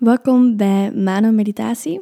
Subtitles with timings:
[0.00, 2.00] Welkom bij Mano Meditatie.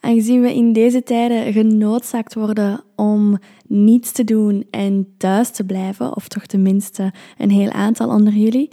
[0.00, 6.16] Aangezien we in deze tijden genoodzaakt worden om niets te doen en thuis te blijven,
[6.16, 8.70] of toch tenminste een heel aantal onder jullie,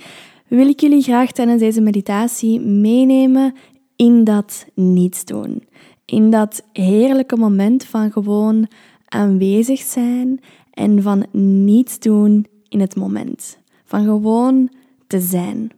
[0.48, 3.54] wil ik jullie graag tijdens deze meditatie meenemen
[3.96, 5.64] in dat niets doen.
[6.06, 8.68] In dat heerlijke moment van gewoon
[9.06, 10.40] aanwezig zijn
[10.72, 11.26] en van
[11.66, 13.58] niets doen in het moment.
[13.86, 14.70] Van gewoon
[15.08, 15.72] te zijn.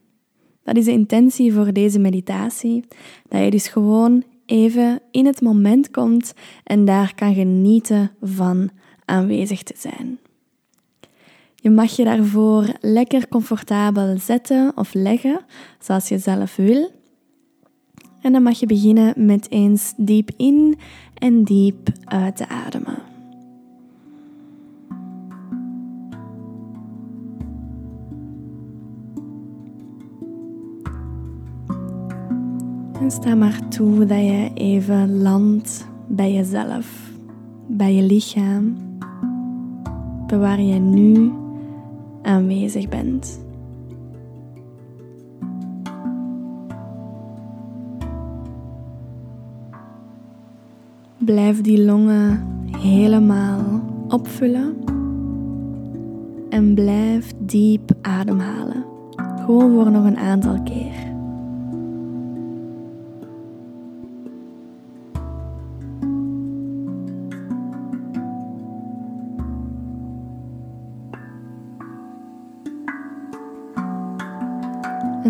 [0.66, 2.84] Dat is de intentie voor deze meditatie.
[3.30, 6.34] Dat je dus gewoon even in het moment komt
[6.64, 8.70] en daar kan genieten van
[9.06, 10.20] aanwezig te zijn.
[11.56, 15.40] Je mag je daarvoor lekker comfortabel zetten of leggen,
[15.80, 16.92] zoals je zelf wil.
[18.22, 20.78] En dan mag je beginnen met eens diep in
[21.14, 23.15] en diep uit te ademen.
[33.08, 37.12] Sta maar toe dat je even landt bij jezelf,
[37.68, 38.78] bij je lichaam,
[40.28, 41.32] bij waar je nu
[42.22, 43.40] aanwezig bent.
[51.18, 54.76] Blijf die longen helemaal opvullen
[56.50, 58.86] en blijf diep ademhalen.
[59.46, 61.15] Gewoon voor nog een aantal keer.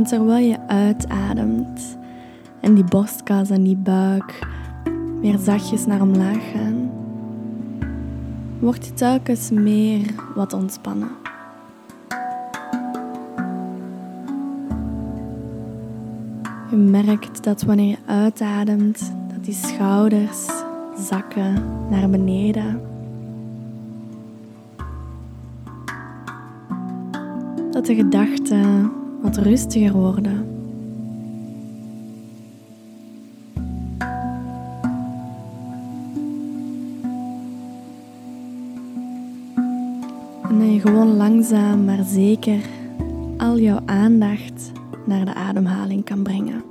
[0.05, 1.97] Terwijl je uitademt
[2.59, 4.39] en die borstkas en die buik
[5.21, 6.91] weer zachtjes naar omlaag gaan,
[8.59, 10.01] wordt je telkens meer
[10.35, 11.09] wat ontspannen.
[16.69, 20.45] Je merkt dat wanneer je uitademt, dat die schouders
[20.97, 22.81] zakken naar beneden.
[27.71, 28.91] Dat de gedachten
[29.25, 30.45] wat rustiger worden.
[40.49, 42.59] En je gewoon langzaam maar zeker
[43.37, 44.71] al jouw aandacht
[45.05, 46.63] naar de ademhaling kan brengen.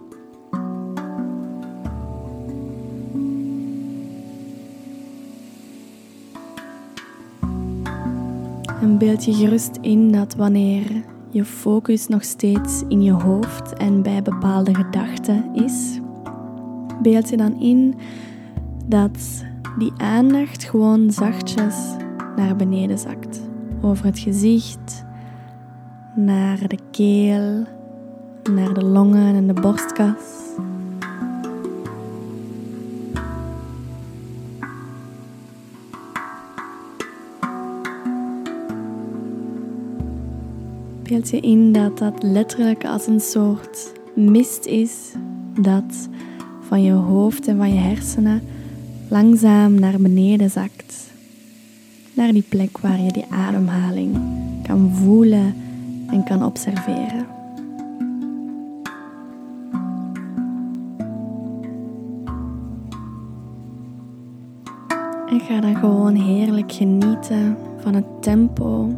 [8.81, 14.03] En beeld je gerust in dat wanneer je focus nog steeds in je hoofd en
[14.03, 16.01] bij bepaalde gedachten is,
[17.03, 17.95] beeld je dan in
[18.87, 19.45] dat
[19.79, 21.77] die aandacht gewoon zachtjes
[22.37, 23.41] naar beneden zakt.
[23.83, 25.05] Over het gezicht,
[26.15, 27.65] naar de keel,
[28.55, 30.55] naar de longen en de borstkas.
[41.23, 45.13] Je in dat dat letterlijk als een soort mist is
[45.61, 46.09] dat
[46.61, 48.43] van je hoofd en van je hersenen
[49.09, 51.11] langzaam naar beneden zakt.
[52.15, 54.17] Naar die plek waar je die ademhaling
[54.67, 55.55] kan voelen
[56.11, 57.27] en kan observeren.
[65.29, 68.93] En ga dan gewoon heerlijk genieten van het tempo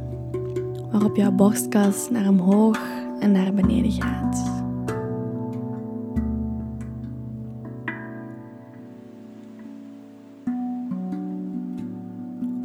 [0.97, 2.79] waarop jouw borstkas naar omhoog
[3.21, 4.65] en naar beneden gaat.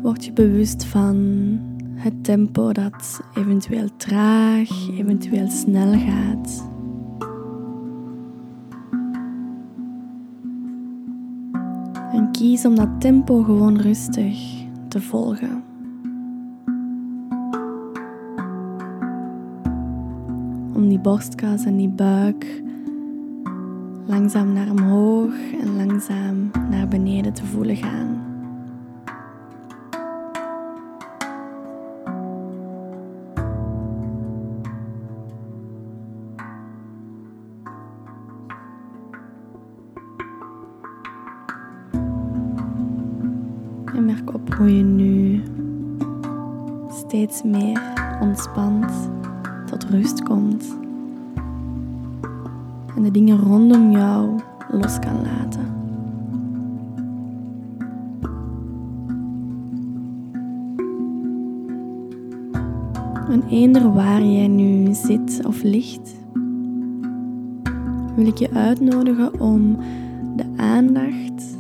[0.02, 1.16] Word je bewust van
[1.96, 6.70] het tempo dat eventueel traag, eventueel snel gaat.
[12.12, 15.71] En kies om dat tempo gewoon rustig te volgen.
[20.82, 22.46] Om die borstkas en die buik
[24.06, 28.30] langzaam naar omhoog en langzaam naar beneden te voelen gaan.
[43.96, 45.44] En merk op hoe je nu
[46.90, 47.82] steeds meer
[48.22, 49.10] ontspant
[49.72, 50.78] tot rust komt
[52.96, 54.40] en de dingen rondom jou
[54.72, 55.66] los kan laten.
[63.30, 66.16] En eender waar jij nu zit of ligt,
[68.16, 69.78] wil ik je uitnodigen om
[70.36, 71.58] de aandacht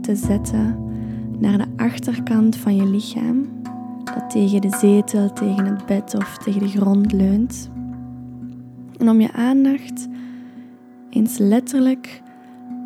[0.00, 0.78] te zetten
[1.38, 3.55] naar de achterkant van je lichaam,
[4.16, 7.70] dat tegen de zetel, tegen het bed of tegen de grond leunt.
[8.98, 10.08] En om je aandacht
[11.10, 12.22] eens letterlijk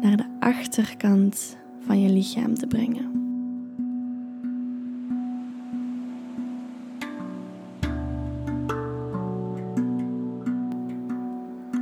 [0.01, 3.09] naar de achterkant van je lichaam te brengen.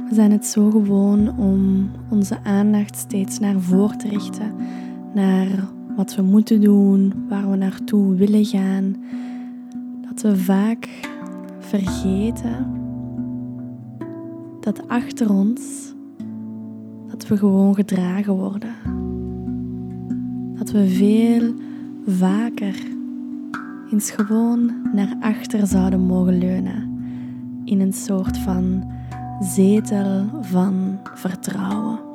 [0.08, 4.54] We zijn het zo gewoon om onze aandacht steeds naar voren te richten,
[5.14, 5.48] naar
[5.96, 8.96] wat we moeten doen, waar we naartoe willen gaan,
[10.22, 10.88] dat we vaak
[11.58, 12.66] vergeten
[14.60, 15.92] dat achter ons
[17.06, 18.74] dat we gewoon gedragen worden.
[20.54, 21.54] Dat we veel
[22.06, 22.74] vaker
[23.92, 27.00] eens gewoon naar achter zouden mogen leunen
[27.64, 28.90] in een soort van
[29.40, 32.07] zetel van vertrouwen.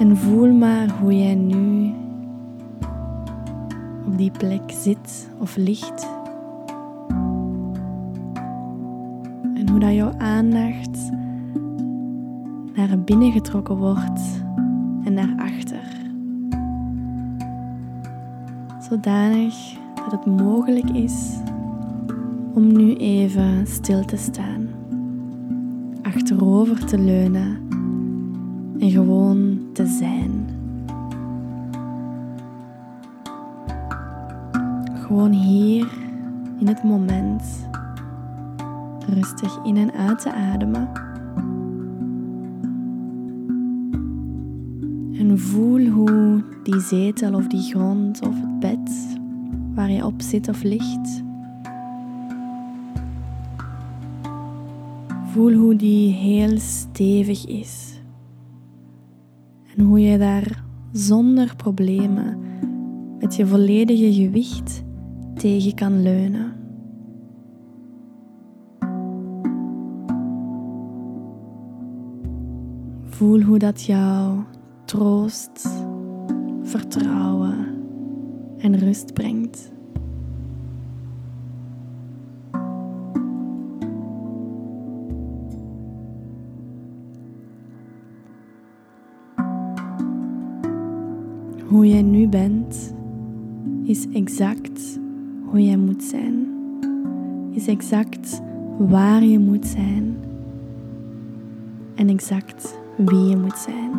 [0.00, 1.92] En voel maar hoe jij nu
[4.06, 6.08] op die plek zit of ligt.
[9.54, 11.10] En hoe dat jouw aandacht
[12.74, 14.20] naar binnen getrokken wordt
[15.04, 15.98] en naar achter.
[18.88, 19.54] Zodanig
[19.94, 21.36] dat het mogelijk is
[22.54, 24.68] om nu even stil te staan,
[26.02, 27.58] achterover te leunen
[28.78, 29.49] en gewoon
[29.86, 30.48] zijn.
[34.94, 35.88] Gewoon hier
[36.58, 37.68] in het moment
[39.08, 40.88] rustig in en uit te ademen.
[45.18, 49.18] En voel hoe die zetel of die grond of het bed
[49.74, 51.22] waar je op zit of ligt.
[55.24, 57.99] Voel hoe die heel stevig is.
[59.80, 62.38] En hoe je daar zonder problemen
[63.18, 64.82] met je volledige gewicht
[65.34, 66.52] tegen kan leunen.
[73.04, 74.38] Voel hoe dat jou
[74.84, 75.84] troost,
[76.62, 77.66] vertrouwen
[78.58, 79.72] en rust brengt.
[91.70, 92.94] Hoe jij nu bent,
[93.82, 94.98] is exact
[95.44, 96.46] hoe jij moet zijn.
[97.50, 98.40] Is exact
[98.78, 100.16] waar je moet zijn.
[101.94, 103.90] En exact wie je moet zijn.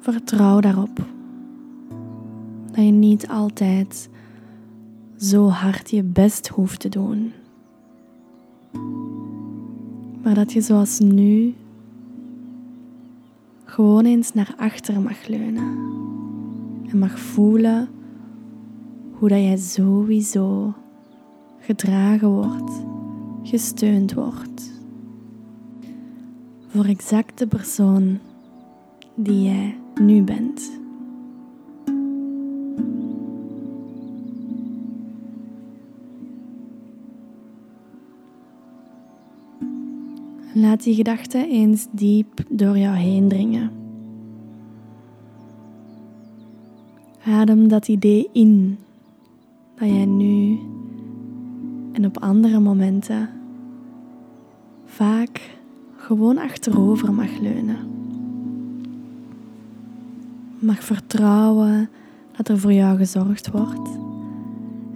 [0.00, 1.04] Vertrouw daarop
[2.72, 4.08] dat je niet altijd
[5.16, 7.32] zo hard je best hoeft te doen,
[10.26, 11.54] maar dat je zoals nu
[13.64, 15.78] gewoon eens naar achter mag leunen
[16.90, 17.88] en mag voelen
[19.12, 20.74] hoe dat jij sowieso
[21.58, 22.72] gedragen wordt,
[23.42, 24.72] gesteund wordt.
[26.66, 28.18] Voor exact de persoon
[29.14, 30.80] die jij nu bent.
[40.58, 43.70] Laat die gedachten eens diep door jou heen dringen.
[47.24, 48.78] Adem dat idee in
[49.74, 50.58] dat jij nu
[51.92, 53.28] en op andere momenten
[54.84, 55.56] vaak
[55.96, 57.78] gewoon achterover mag leunen.
[60.58, 61.88] Mag vertrouwen
[62.36, 63.88] dat er voor jou gezorgd wordt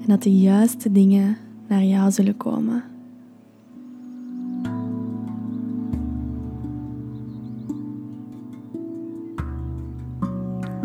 [0.01, 1.37] en dat de juiste dingen
[1.67, 2.90] naar jou zullen komen.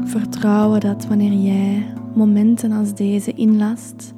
[0.05, 4.13] Vertrouwen dat wanneer jij momenten als deze inlast,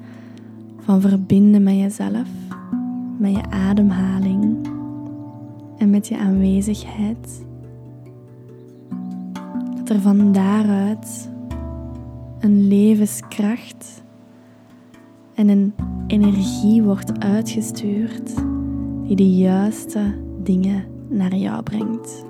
[0.79, 2.27] van verbinden met jezelf,
[3.17, 4.69] met je ademhaling
[5.77, 7.45] en met je aanwezigheid.
[9.75, 11.29] Dat er van daaruit
[12.39, 14.03] een levenskracht
[15.33, 15.73] en een
[16.07, 18.35] energie wordt uitgestuurd
[19.03, 20.13] die de juiste
[20.43, 22.26] dingen naar jou brengt.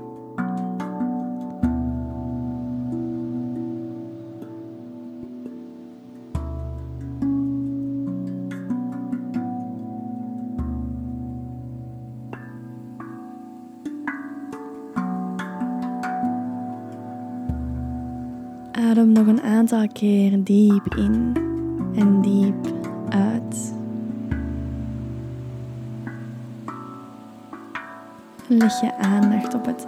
[19.72, 21.34] Aantal keer diep in
[21.96, 22.74] en diep
[23.10, 23.74] uit.
[28.48, 29.86] Leg je aandacht op het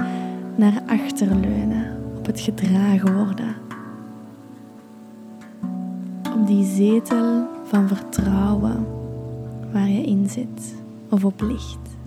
[0.55, 3.55] naar achter leunen, op het gedragen worden.
[6.35, 8.85] Op die zetel van vertrouwen
[9.71, 10.75] waar je in zit
[11.09, 11.98] of op ligt.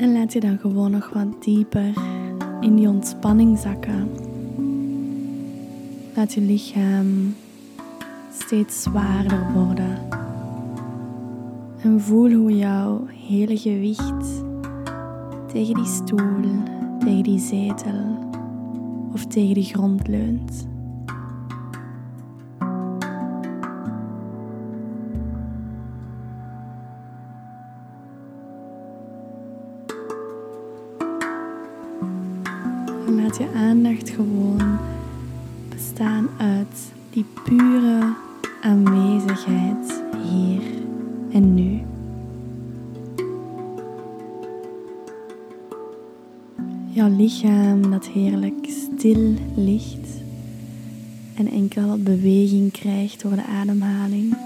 [0.00, 1.92] En laat je dan gewoon nog wat dieper
[2.60, 4.10] in die ontspanning zakken.
[6.14, 7.34] Laat je lichaam
[8.32, 9.98] steeds zwaarder worden.
[11.82, 14.44] En voel hoe jouw hele gewicht
[15.52, 16.62] tegen die stoel,
[16.98, 18.30] tegen die zetel
[19.12, 20.66] of tegen de grond leunt.
[33.40, 34.78] Je aandacht gewoon
[35.68, 38.14] bestaan uit die pure
[38.62, 40.62] aanwezigheid hier
[41.32, 41.80] en nu.
[46.88, 50.08] Jouw lichaam dat heerlijk stil ligt
[51.34, 54.36] en enkel beweging krijgt door de ademhaling.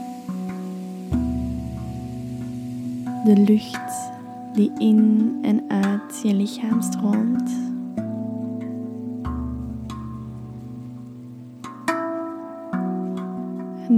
[3.25, 4.11] De lucht
[4.55, 7.64] die in en uit je lichaam stroomt.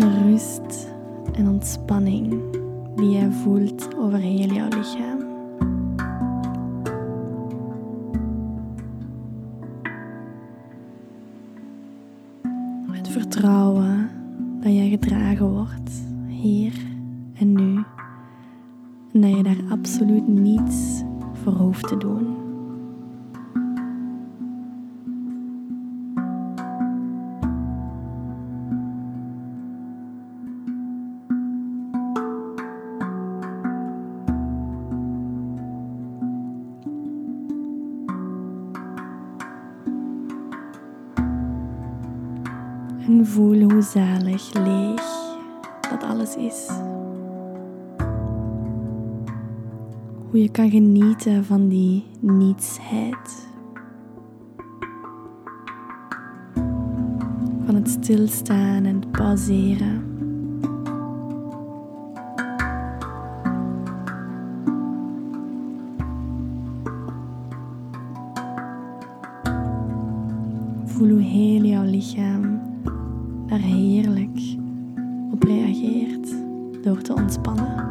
[0.03, 0.89] Rust
[1.33, 2.43] en ontspanning
[2.97, 5.26] die jij voelt over heel jouw lichaam.
[43.07, 45.03] En voel hoe zalig leeg
[45.91, 46.69] dat alles is.
[50.31, 53.49] Hoe je kan genieten van die nietsheid.
[57.65, 60.16] Van het stilstaan en het pauzeren.
[77.27, 77.85] Ontspannen.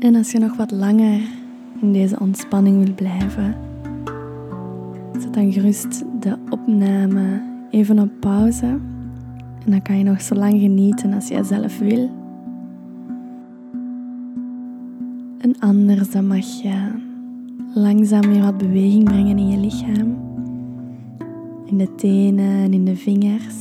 [0.00, 1.39] En als je nog wat langer
[1.80, 3.54] in deze ontspanning wil blijven,
[5.18, 8.66] zet dan gerust de opname even op pauze.
[9.64, 12.10] En dan kan je nog zo lang genieten als jij zelf wil.
[15.38, 16.90] En anders dan mag je
[17.74, 20.18] langzaam weer wat beweging brengen in je lichaam.
[21.64, 23.56] In de tenen en in de vingers.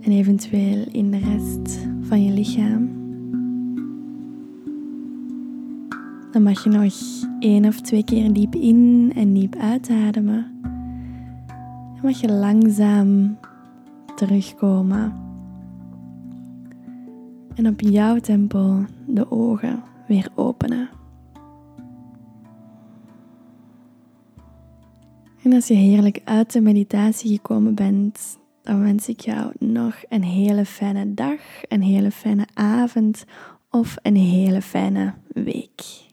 [0.00, 2.97] En eventueel in de rest van je lichaam.
[6.38, 6.92] Dan mag je nog
[7.38, 10.60] één of twee keer diep in en diep uitademen.
[11.94, 13.38] Dan mag je langzaam
[14.16, 15.12] terugkomen.
[17.54, 20.88] En op jouw tempo de ogen weer openen.
[25.42, 30.24] En als je heerlijk uit de meditatie gekomen bent, dan wens ik jou nog een
[30.24, 33.24] hele fijne dag, een hele fijne avond
[33.70, 36.06] of een hele fijne week.